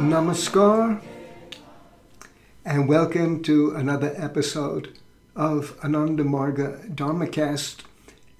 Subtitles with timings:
[0.00, 0.98] Namaskar
[2.64, 4.98] and welcome to another episode
[5.36, 7.82] of Ananda Marga Dharmacast.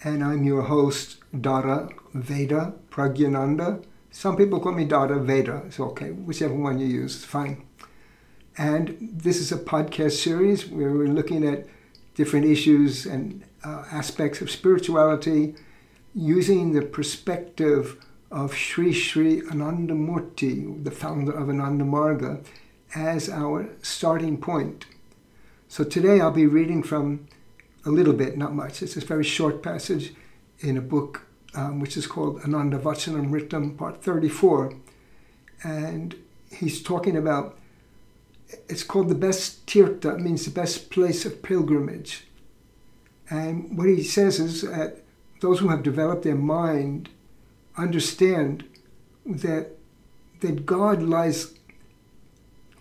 [0.03, 3.85] And I'm your host, Dada Veda Pragyananda.
[4.11, 5.65] Some people call me Dada Veda.
[5.67, 7.63] It's okay, whichever one you use, it's fine.
[8.57, 11.67] And this is a podcast series where we're looking at
[12.15, 15.57] different issues and uh, aspects of spirituality
[16.15, 17.99] using the perspective
[18.31, 22.45] of Sri Sri Anandamurti, the founder of Ananda Marga,
[22.95, 24.87] as our starting point.
[25.69, 27.27] So today I'll be reading from
[27.85, 28.83] a little bit, not much.
[28.83, 30.15] It's a very short passage
[30.61, 34.75] in a book um, which is called Ananda Vachanamritam, part 34.
[35.65, 36.15] And
[36.53, 37.59] he's talking about,
[38.69, 42.27] it's called the best tirtha, it means the best place of pilgrimage.
[43.29, 45.03] And what he says is that
[45.41, 47.09] those who have developed their mind
[47.83, 48.65] understand
[49.27, 49.73] that
[50.41, 51.55] that God lies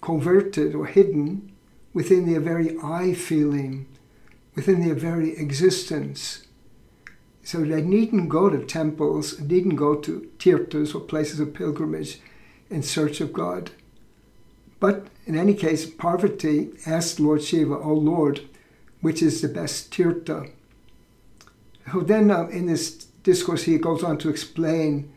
[0.02, 1.52] coverted or hidden
[1.94, 3.86] within their very I feeling,
[4.56, 6.48] within their very existence.
[7.44, 12.22] So they needn't go to temples, needn't go to tirthas or places of pilgrimage
[12.70, 13.72] in search of God.
[14.80, 18.42] But in any case, Parvati asked Lord Shiva, O Lord,
[19.02, 20.52] which is the best tirtha?
[21.92, 25.12] So then uh, in this discourse, he goes on to explain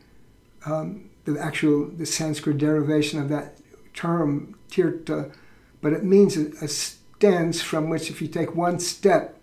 [0.67, 3.59] um, the actual the Sanskrit derivation of that
[3.95, 5.33] term tirtha,
[5.81, 9.41] but it means a, a, stance from which, if you take one step,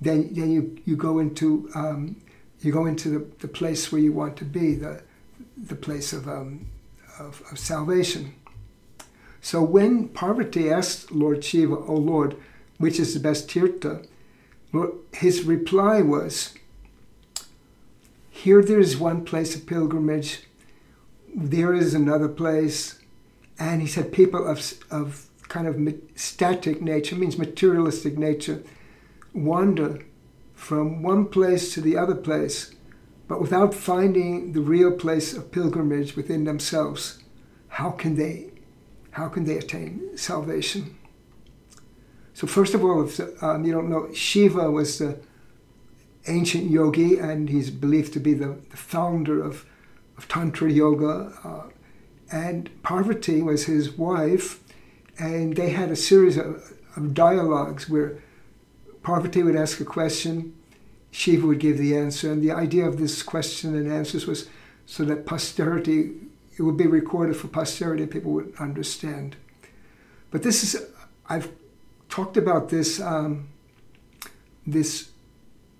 [0.00, 2.16] then then you you go into um,
[2.60, 5.02] you go into the, the place where you want to be, the
[5.56, 6.66] the place of, um,
[7.18, 8.34] of, of salvation.
[9.40, 12.36] So when Parvati asked Lord Shiva, "O Lord,
[12.78, 14.06] which is the best tirta?",
[14.72, 16.54] tirtha?" his reply was,
[18.42, 20.44] here there is one place of pilgrimage,
[21.34, 22.98] there is another place.
[23.58, 28.62] And he said people of, of kind of static nature, means materialistic nature,
[29.34, 30.06] wander
[30.54, 32.74] from one place to the other place,
[33.28, 37.22] but without finding the real place of pilgrimage within themselves.
[37.68, 38.50] How can they,
[39.10, 40.96] how can they attain salvation?
[42.32, 45.20] So first of all, if um, you don't know, Shiva was the
[46.30, 49.66] ancient yogi, and he's believed to be the, the founder of,
[50.16, 51.32] of Tantra Yoga.
[51.44, 51.62] Uh,
[52.32, 54.60] and Parvati was his wife,
[55.18, 58.22] and they had a series of, of dialogues where
[59.02, 60.54] Parvati would ask a question,
[61.10, 64.48] Shiva would give the answer, and the idea of this question and answers was
[64.86, 66.12] so that posterity,
[66.56, 69.36] it would be recorded for posterity people would understand.
[70.30, 70.86] But this is,
[71.28, 71.50] I've
[72.08, 73.48] talked about this, um,
[74.66, 75.09] this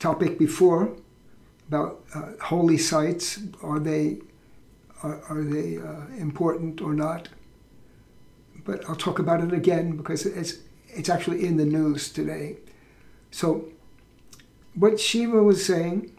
[0.01, 0.97] topic before
[1.69, 3.39] about uh, holy sites.
[3.63, 4.19] Are they
[5.05, 7.29] are, are they uh, important or not?
[8.65, 12.57] But I'll talk about it again because it's it's actually in the news today.
[13.31, 13.69] So
[14.75, 16.17] what Shiva was saying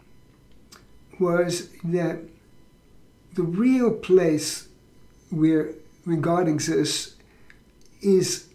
[1.18, 2.20] was that
[3.34, 4.68] the real place
[5.30, 5.72] where,
[6.04, 7.16] where God exists
[8.00, 8.48] is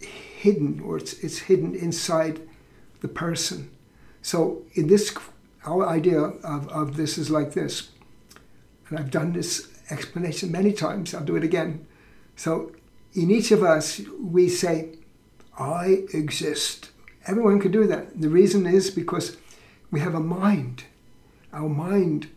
[0.00, 2.40] hidden, or it's, it's hidden inside
[3.00, 3.70] the person.
[4.24, 5.14] So in this,
[5.66, 7.90] our idea of, of this is like this,
[8.88, 11.14] and I've done this explanation many times.
[11.14, 11.86] I'll do it again.
[12.34, 12.72] So
[13.12, 14.96] in each of us, we say,
[15.58, 16.90] "I exist."
[17.26, 18.18] Everyone can do that.
[18.18, 19.36] The reason is because
[19.90, 20.84] we have a mind.
[21.52, 22.28] Our mind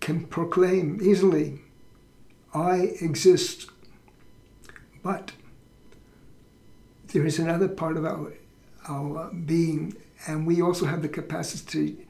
[0.00, 1.60] can proclaim easily,
[2.52, 3.70] I exist.
[5.02, 5.32] But
[7.08, 8.34] there is another part of our,
[8.86, 9.96] our being
[10.26, 12.06] and we also have the capacity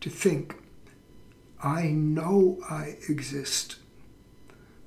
[0.00, 0.56] to think,
[1.62, 3.76] I know I exist.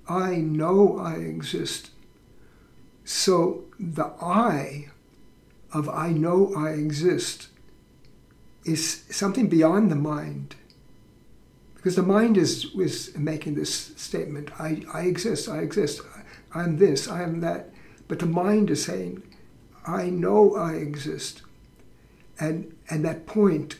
[0.07, 1.91] I know I exist.
[3.05, 4.89] So the I
[5.71, 7.47] of I know I exist
[8.65, 10.55] is something beyond the mind.
[11.75, 16.01] Because the mind is, is making this statement I, I exist, I exist,
[16.55, 17.71] I'm this, I am that.
[18.07, 19.23] But the mind is saying,
[19.85, 21.41] I know I exist.
[22.39, 23.77] And, and that point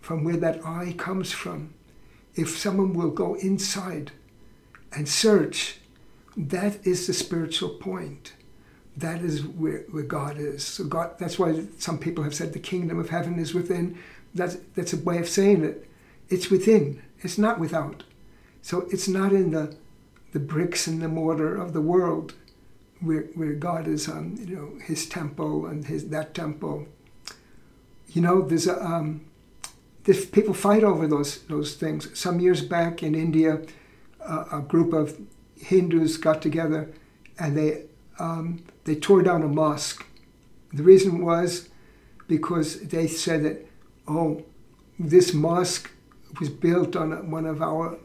[0.00, 1.74] from where that I comes from,
[2.34, 4.12] if someone will go inside
[4.92, 5.78] and search,
[6.36, 8.32] that is the spiritual point.
[8.96, 10.64] That is where, where God is.
[10.64, 13.98] So God, that's why some people have said the kingdom of heaven is within.
[14.34, 15.88] That's, that's a way of saying it.
[16.28, 17.02] It's within.
[17.20, 18.04] It's not without.
[18.62, 19.76] So it's not in the,
[20.32, 22.34] the bricks and the mortar of the world
[23.00, 26.86] where, where God is, on you know, his temple and his, that temple
[28.12, 29.24] you know, there's a, um,
[30.32, 32.18] people fight over those those things.
[32.18, 33.60] Some years back in India,
[34.20, 35.18] uh, a group of
[35.56, 36.90] Hindus got together
[37.38, 37.84] and they
[38.18, 40.04] um, they tore down a mosque.
[40.72, 41.68] The reason was
[42.28, 43.66] because they said that
[44.06, 44.44] oh,
[44.98, 45.90] this mosque
[46.38, 47.98] was built on one of our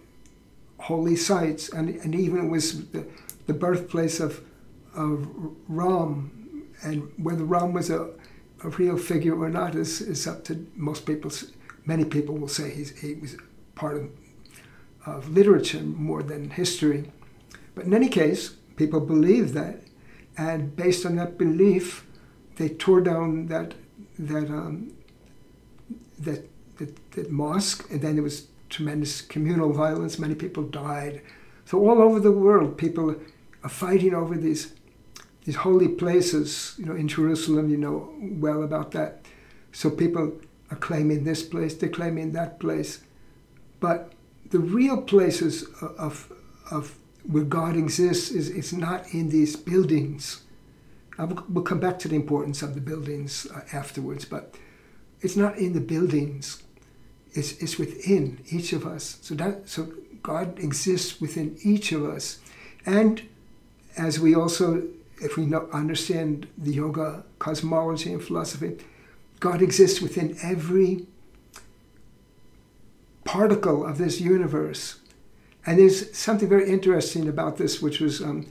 [0.79, 3.05] holy sites, and, and even it was the,
[3.47, 4.41] the birthplace of,
[4.95, 5.27] of
[5.67, 6.31] Ram.
[6.83, 8.09] And whether Ram was a,
[8.65, 11.31] a real figure or not is, is up to most people.
[11.85, 13.37] Many people will say he was
[13.75, 14.09] part of,
[15.05, 17.11] of literature more than history.
[17.75, 19.81] But in any case, people believe that,
[20.37, 22.05] and based on that belief,
[22.55, 23.75] they tore down that
[24.17, 24.93] that um,
[26.19, 30.17] that, that, that mosque, and then there was tremendous communal violence.
[30.17, 31.21] Many people died.
[31.65, 33.15] So all over the world, people
[33.63, 34.73] are fighting over these
[35.45, 36.75] these holy places.
[36.77, 39.25] You know, in Jerusalem, you know well about that.
[39.71, 40.33] So people
[40.71, 43.01] are claiming this place, they're claiming that place,
[43.79, 44.13] but
[44.49, 45.63] the real places
[45.97, 46.31] of
[46.71, 50.41] of where God exists is it's not in these buildings.
[51.17, 54.55] Will, we'll come back to the importance of the buildings uh, afterwards, but
[55.21, 56.61] it's not in the buildings.
[57.33, 59.17] It's, it's within each of us.
[59.21, 59.91] So that so
[60.23, 62.39] God exists within each of us,
[62.85, 63.21] and
[63.97, 64.87] as we also,
[65.21, 68.77] if we know, understand the yoga cosmology and philosophy,
[69.39, 71.05] God exists within every
[73.23, 74.99] particle of this universe.
[75.65, 78.45] And there's something very interesting about this, which was um,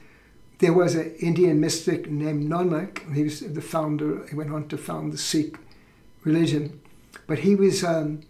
[0.59, 3.13] there was an Indian mystic named Nanak.
[3.15, 4.27] He was the founder.
[4.27, 5.57] He went on to found the Sikh
[6.25, 6.81] religion,
[7.27, 8.23] but he was um,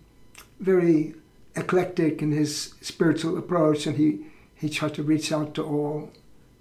[0.60, 1.14] very
[1.56, 6.10] eclectic in his spiritual approach, and he he tried to reach out to all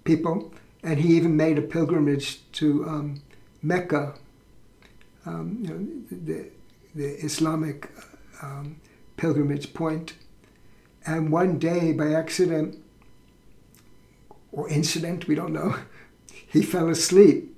[0.04, 0.52] people,
[0.84, 3.22] and he even made a pilgrimage to um,
[3.62, 4.14] Mecca,
[5.24, 6.50] um, you know, the,
[6.94, 7.90] the Islamic
[8.42, 8.76] um,
[9.16, 10.12] pilgrimage point.
[11.06, 12.78] And one day, by accident
[14.52, 15.76] or incident, we don't know,
[16.46, 17.56] he fell asleep.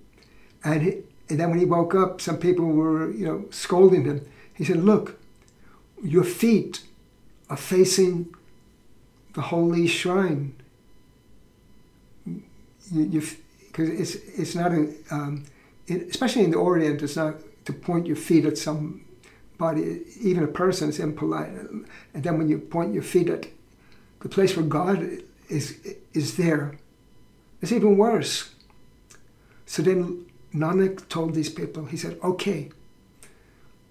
[0.64, 0.90] And, he,
[1.28, 4.26] and then when he woke up, some people were, you know, scolding him.
[4.54, 5.20] He said, "Look,
[6.02, 6.82] your feet
[7.50, 8.34] are facing
[9.34, 10.55] the holy shrine.
[12.90, 13.22] You,
[13.66, 15.44] because it's it's not a, um,
[15.86, 19.02] it, especially in the Orient, it's not to point your feet at some
[19.58, 21.48] body, even a person is impolite.
[21.48, 23.48] And then when you point your feet at
[24.20, 25.06] the place where God
[25.48, 25.78] is,
[26.12, 26.78] is there,
[27.60, 28.50] it's even worse.
[29.64, 32.70] So then Nanak told these people, he said, okay,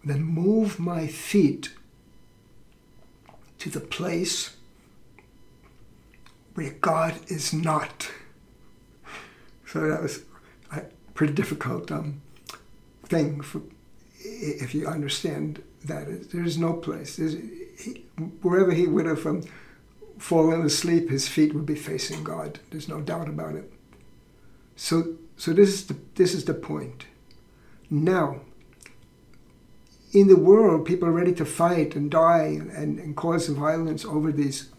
[0.04, 1.74] then move my feet
[3.60, 4.56] to the place
[6.54, 8.10] where God is not.
[9.76, 10.24] So that was
[10.72, 10.84] a
[11.16, 12.22] pretty difficult um,
[13.08, 13.62] thing for
[14.22, 17.18] if you understand that there's no place.
[17.18, 18.06] He,
[18.42, 19.44] wherever he would have um,
[20.18, 22.60] fallen asleep, his feet would be facing God.
[22.72, 23.70] There's no doubt about it.
[24.78, 27.08] So, so this is the this is the point.
[27.90, 28.40] Now,
[30.14, 34.32] in the world, people are ready to fight and die and, and cause violence over
[34.32, 34.70] these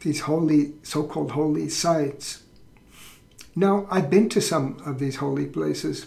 [0.00, 2.42] these holy, so-called holy sites.
[3.56, 6.06] Now, I've been to some of these holy places.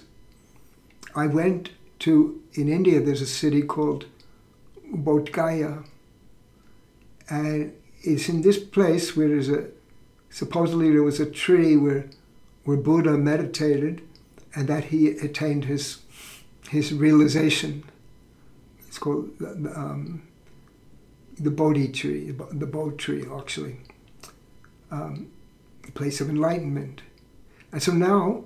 [1.15, 1.69] I went
[2.00, 4.05] to in India, there's a city called
[4.93, 5.79] Bodh Gaya.
[7.29, 9.67] And it's in this place where there's a,
[10.29, 12.09] supposedly there was a tree where,
[12.63, 14.01] where Buddha meditated
[14.55, 16.00] and that he attained his,
[16.69, 17.83] his realization.
[18.88, 20.23] It's called um,
[21.39, 23.77] the Bodhi tree, the Bodhi tree, actually.
[24.91, 25.31] Um,
[25.83, 27.01] the place of enlightenment.
[27.73, 28.45] And so now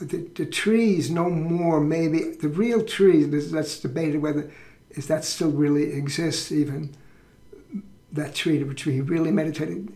[0.00, 4.50] the, the trees no more maybe the real trees that's debated whether
[4.90, 6.94] is that still really exists even
[8.12, 9.92] that tree which we really meditated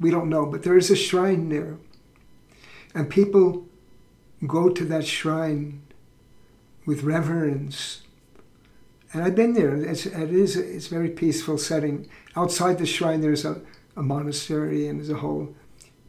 [0.00, 1.78] we don't know but there is a shrine there.
[2.94, 3.66] And people
[4.46, 5.82] go to that shrine
[6.84, 8.02] with reverence.
[9.12, 12.08] And I've been there it's, it is it's a very peaceful setting.
[12.34, 13.60] Outside the shrine there's a,
[13.96, 15.54] a monastery and there's a whole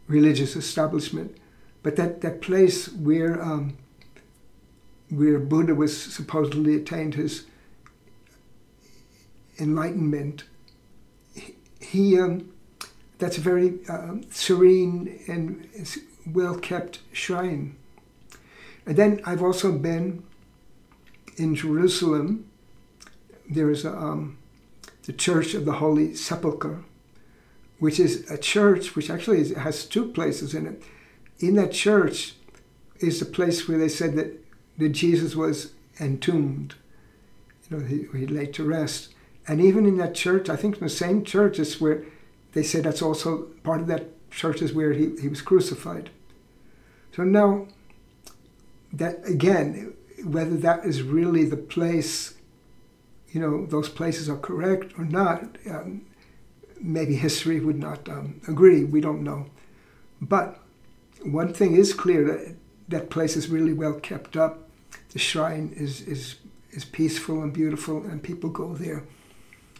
[0.07, 1.37] religious establishment
[1.83, 3.77] but that, that place where um,
[5.09, 7.45] where Buddha was supposedly attained his
[9.59, 10.45] enlightenment,
[11.79, 12.51] he um,
[13.19, 15.69] that's a very uh, serene and
[16.25, 17.75] well kept shrine.
[18.85, 20.23] And then I've also been
[21.37, 22.49] in Jerusalem.
[23.49, 24.37] There is a, um,
[25.03, 26.83] the Church of the Holy Sepulchre,
[27.79, 30.81] which is a church which actually has two places in it
[31.47, 32.35] in that church
[32.99, 34.43] is the place where they said that,
[34.77, 36.75] that Jesus was entombed.
[37.69, 39.13] You know, he, he laid to rest.
[39.47, 42.05] And even in that church, I think in the same church is where
[42.53, 46.09] they say that's also part of that church is where he, he was crucified.
[47.15, 47.67] So now,
[48.93, 52.35] that again, whether that is really the place,
[53.31, 56.05] you know, those places are correct or not, um,
[56.79, 58.83] maybe history would not um, agree.
[58.83, 59.47] We don't know.
[60.21, 60.62] But
[61.23, 62.55] one thing is clear that
[62.89, 64.69] that place is really well kept up.
[65.11, 66.35] The shrine is, is,
[66.71, 69.03] is peaceful and beautiful, and people go there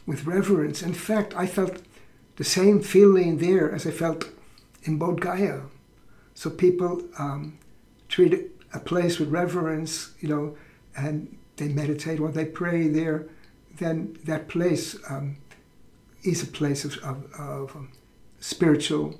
[0.05, 0.81] with reverence.
[0.81, 1.81] In fact, I felt
[2.35, 4.29] the same feeling there as I felt
[4.83, 5.62] in Bodh Gaya.
[6.33, 7.59] So people um,
[8.09, 10.57] treat a place with reverence, you know,
[10.97, 13.27] and they meditate or they pray there,
[13.77, 15.38] then that place um,
[16.23, 17.91] is a place of, of, of um,
[18.39, 19.19] spiritual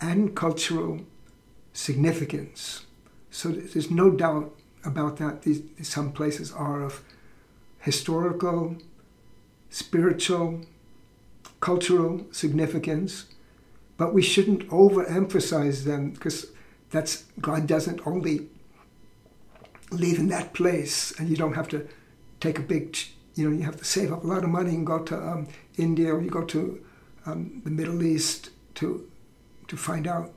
[0.00, 1.00] and cultural
[1.72, 2.86] significance.
[3.30, 5.42] So there's no doubt about that.
[5.42, 7.02] These, some places are of
[7.80, 8.76] historical,
[9.70, 10.60] spiritual,
[11.60, 13.26] cultural significance,
[13.96, 16.46] but we shouldn't overemphasize them because
[16.90, 18.48] that's God doesn't only
[19.90, 21.86] live in that place, and you don't have to
[22.40, 22.96] take a big,
[23.34, 25.48] you know, you have to save up a lot of money and go to um,
[25.76, 26.84] India or you go to
[27.26, 29.08] um, the Middle East to
[29.68, 30.32] to find out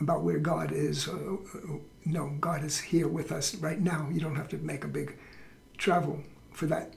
[0.00, 1.08] about where God is.
[1.08, 4.08] Uh, uh, no, God is here with us right now.
[4.12, 5.16] You don't have to make a big
[5.78, 6.20] travel
[6.52, 6.94] for that.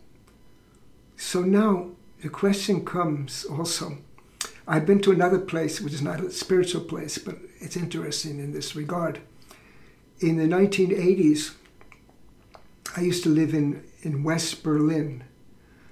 [1.17, 1.91] So now
[2.21, 3.97] the question comes also.
[4.67, 8.53] I've been to another place, which is not a spiritual place, but it's interesting in
[8.53, 9.19] this regard.
[10.19, 11.55] In the 1980s,
[12.95, 15.23] I used to live in, in West Berlin.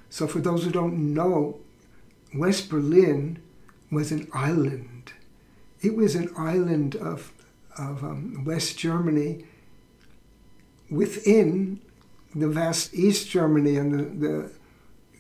[0.10, 1.60] So, for those who don't know,
[2.34, 3.42] West Berlin
[3.92, 5.14] was an island.
[5.82, 7.32] It was an island of,
[7.78, 9.46] of um, West Germany
[10.90, 11.82] within
[12.34, 14.52] the vast East Germany and the, the,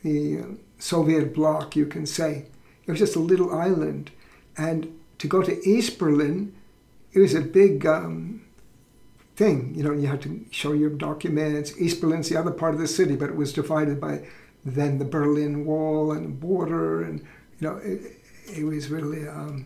[0.04, 0.46] the uh,
[0.80, 2.46] Soviet bloc, you can say.
[2.86, 4.12] It was just a little island.
[4.58, 6.56] And to go to East Berlin,
[7.14, 8.46] it was a big um,
[9.36, 9.74] thing.
[9.76, 11.80] You know, you had to show your documents.
[11.80, 14.28] East Berlin's the other part of the city, but it was divided by
[14.66, 17.20] then the Berlin Wall and border, and
[17.60, 18.20] you know, it,
[18.56, 19.66] it was really um,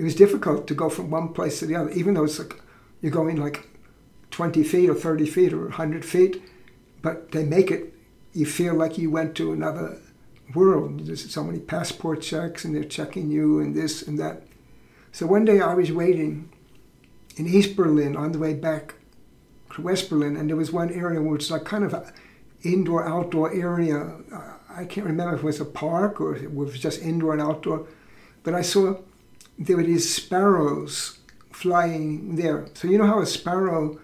[0.00, 2.58] it was difficult to go from one place to the other, even though it's like
[3.02, 3.68] you're going like
[4.30, 6.42] 20 feet or 30 feet or 100 feet,
[7.02, 7.92] but they make it
[8.32, 9.98] you feel like you went to another
[10.54, 11.00] world.
[11.00, 14.44] There's so many passport checks, and they're checking you and this and that.
[15.12, 16.48] So one day I was waiting
[17.36, 18.94] in East Berlin on the way back
[19.74, 22.10] to West Berlin, and there was one area which was like kind of an
[22.62, 24.14] indoor outdoor area.
[24.70, 27.86] I can't remember if it was a park or it was just indoor and outdoor,
[28.44, 28.96] but I saw
[29.60, 31.18] there were these sparrows
[31.52, 32.66] flying there.
[32.72, 34.00] So you know how a sparrow,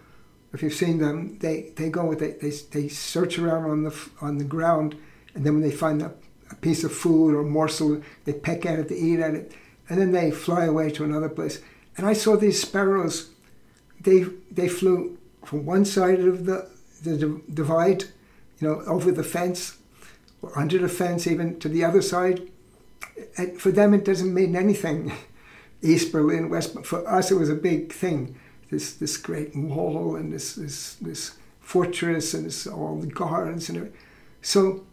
[0.52, 4.36] if you've seen them, they, they go they, they they search around on the on
[4.36, 4.96] the ground,
[5.34, 6.12] and then when they find a,
[6.50, 9.52] a piece of food or morsel, they peck at it, they eat at it,
[9.88, 11.62] and then they fly away to another place.
[11.96, 13.30] And I saw these sparrows.
[13.98, 16.68] They they flew from one side of the,
[17.02, 18.04] the divide,
[18.58, 19.78] you know, over the fence,
[20.42, 22.50] or under the fence, even to the other side.
[23.38, 25.12] And for them, it doesn't mean anything.
[25.83, 26.75] East Berlin, West.
[26.75, 26.85] Berlin.
[26.85, 28.38] For us, it was a big thing.
[28.71, 33.78] This this great wall and this this this fortress and this, all the guards and
[33.78, 33.99] everything.
[34.40, 34.85] so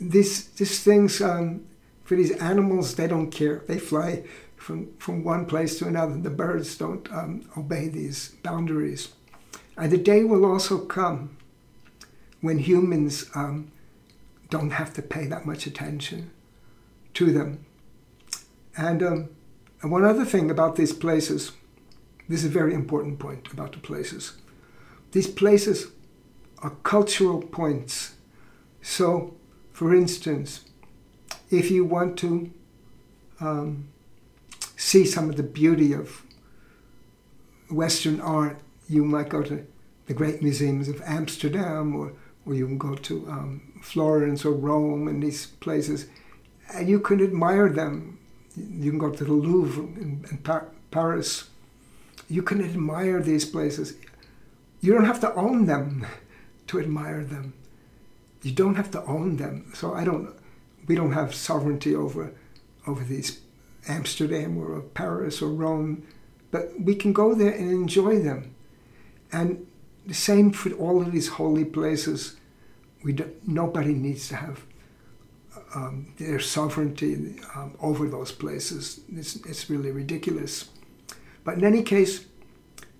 [0.00, 1.64] these these things um,
[2.04, 3.62] for these animals they don't care.
[3.66, 4.24] They fly
[4.56, 6.16] from from one place to another.
[6.16, 9.12] The birds don't um, obey these boundaries.
[9.76, 11.36] And the day will also come
[12.40, 13.70] when humans um,
[14.50, 16.30] don't have to pay that much attention
[17.14, 17.64] to them.
[18.76, 19.28] And, um,
[19.82, 21.52] and one other thing about these places,
[22.28, 24.34] this is a very important point about the places.
[25.12, 25.88] These places
[26.62, 28.14] are cultural points.
[28.82, 29.34] So,
[29.72, 30.66] for instance,
[31.50, 32.52] if you want to
[33.40, 33.88] um,
[34.76, 36.22] see some of the beauty of
[37.70, 39.66] Western art, you might go to
[40.06, 42.12] the great museums of Amsterdam, or,
[42.46, 46.06] or you can go to um, Florence or Rome and these places,
[46.72, 48.19] and you can admire them.
[48.56, 51.48] You can go to the Louvre in, in Paris.
[52.28, 53.94] You can admire these places.
[54.80, 56.06] You don't have to own them
[56.68, 57.54] to admire them.
[58.42, 59.70] You don't have to own them.
[59.74, 60.34] So I don't.
[60.86, 62.32] We don't have sovereignty over
[62.86, 63.40] over these
[63.86, 66.06] Amsterdam or Paris or Rome,
[66.50, 68.54] but we can go there and enjoy them.
[69.30, 69.66] And
[70.06, 72.36] the same for all of these holy places.
[73.04, 73.16] We
[73.46, 74.64] nobody needs to have
[75.74, 79.00] um, their sovereignty um, over those places.
[79.12, 80.68] It's, it's really ridiculous.
[81.44, 82.26] But in any case,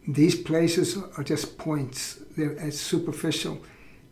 [0.06, 2.20] these places are just points.
[2.36, 3.60] They're superficial.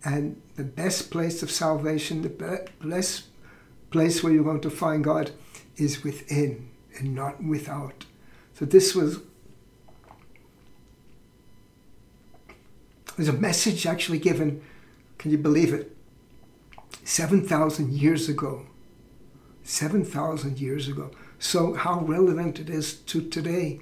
[0.04, 3.24] And the best place of salvation, the best
[3.90, 5.30] place where you're going to find God
[5.76, 8.04] is within and not without.
[8.54, 9.20] So this was
[13.16, 14.62] there's a message actually given,
[15.18, 15.96] can you believe it?
[17.08, 18.66] 7,000 years ago.
[19.62, 21.10] 7,000 years ago.
[21.38, 23.80] So how relevant it is to today.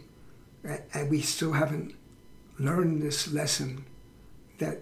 [0.94, 1.96] And we still haven't
[2.60, 3.84] learned this lesson
[4.58, 4.78] that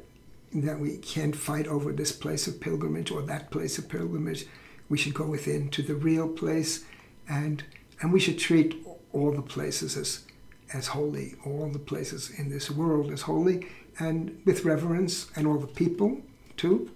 [0.52, 4.46] that we can't fight over this place of pilgrimage or that place of pilgrimage.
[4.90, 6.84] We should go within to the real place
[7.26, 7.64] and
[8.02, 10.26] and we should treat all the places as
[10.74, 13.66] as holy, all the places in this world as holy
[13.98, 16.20] and with reverence and all the people
[16.58, 16.90] too.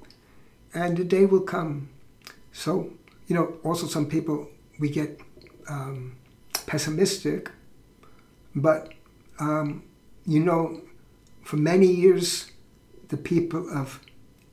[0.74, 1.88] And the day will come.
[2.52, 2.90] So,
[3.26, 4.48] you know, also some people
[4.78, 5.20] we get
[5.68, 6.16] um,
[6.66, 7.50] pessimistic,
[8.54, 8.92] but
[9.38, 9.82] um,
[10.26, 10.80] you know,
[11.42, 12.52] for many years
[13.08, 14.00] the people of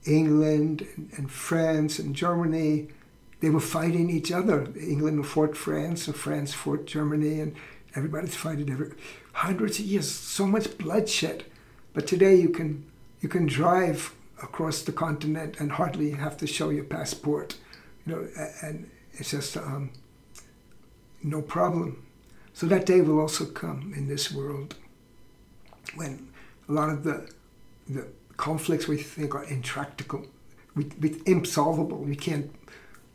[0.06, 2.88] England and, France and Germany,
[3.42, 4.68] they were fighting each other.
[4.80, 7.56] England fought France and France fought Germany and
[7.96, 8.92] everybody's fighting every
[9.34, 11.44] hundreds of years, so much bloodshed.
[11.94, 12.86] But today you can
[13.22, 17.58] you can drive across the continent and hardly have to show your passport,
[18.06, 18.28] you know,
[18.62, 19.92] and it's just um,
[21.24, 22.06] no problem.
[22.54, 24.76] So that day will also come in this world
[25.96, 26.30] when
[26.68, 27.30] a lot of the
[27.88, 30.26] the conflicts we think are intractable,
[30.76, 32.00] we, we, insolvable.
[32.00, 32.52] We can't,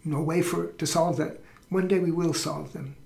[0.04, 1.40] no way for to solve that.
[1.68, 2.96] One day we will solve them,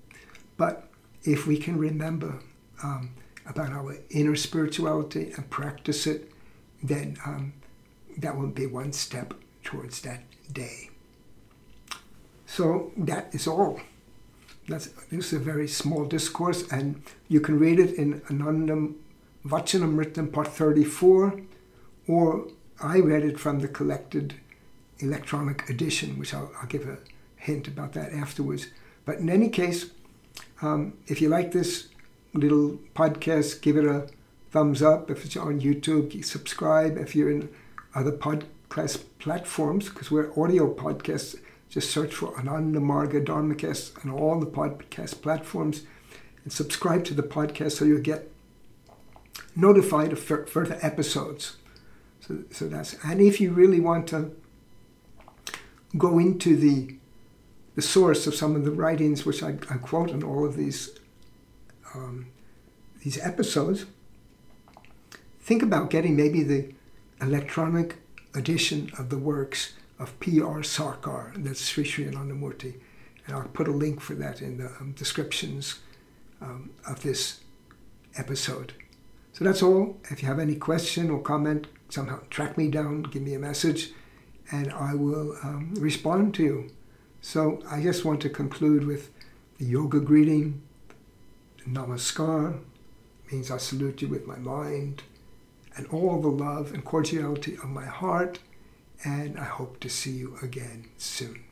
[0.57, 0.87] but
[1.23, 2.39] if we can remember
[2.83, 3.11] um,
[3.45, 6.31] about our inner spirituality and practice it,
[6.81, 7.53] then um,
[8.17, 10.89] that will be one step towards that day.
[12.45, 13.79] So that is all.
[14.67, 18.93] That's, this is a very small discourse, and you can read it in Ananda
[19.45, 21.39] Vachanamritam, part 34,
[22.07, 22.47] or
[22.81, 24.35] I read it from the collected
[24.99, 26.97] electronic edition, which I'll, I'll give a
[27.35, 28.67] hint about that afterwards.
[29.05, 29.91] But in any case,
[30.61, 31.89] um, if you like this
[32.33, 34.07] little podcast, give it a
[34.51, 35.11] thumbs up.
[35.11, 36.97] If it's on YouTube, subscribe.
[36.97, 37.49] If you're in
[37.95, 41.37] other podcast platforms, because we're audio podcasts,
[41.69, 45.83] just search for Ananda Marga Dharmacast on all the podcast platforms
[46.43, 48.31] and subscribe to the podcast so you'll get
[49.55, 51.57] notified of further episodes.
[52.19, 54.35] So, so that's and if you really want to
[55.97, 56.95] go into the
[57.75, 60.91] the source of some of the writings which I, I quote in all of these
[61.93, 62.27] um,
[63.03, 63.85] these episodes,
[65.39, 66.74] think about getting maybe the
[67.25, 67.95] electronic
[68.35, 70.59] edition of the works of P.R.
[70.59, 72.75] Sarkar, that's Sri Sri Anandamurti.
[73.25, 75.79] And I'll put a link for that in the um, descriptions
[76.41, 77.39] um, of this
[78.15, 78.73] episode.
[79.33, 79.97] So that's all.
[80.11, 83.91] If you have any question or comment, somehow track me down, give me a message,
[84.51, 86.69] and I will um, respond to you.
[87.21, 89.09] So I just want to conclude with
[89.57, 90.61] the yoga greeting.
[91.67, 92.59] Namaskar
[93.31, 95.01] means I salute you with my mind
[95.75, 98.39] and all the love and cordiality of my heart,
[99.03, 101.43] and I hope to see you again soon.